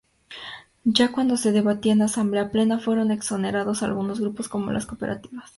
Ya 0.83 1.11
cuando 1.11 1.37
se 1.37 1.51
debatía 1.51 1.93
en 1.93 2.01
asamblea 2.01 2.49
plena, 2.49 2.79
fueron 2.79 3.11
exonerados 3.11 3.83
algunos 3.83 4.19
grupos 4.19 4.49
como 4.49 4.71
las 4.71 4.87
cooperativas. 4.87 5.47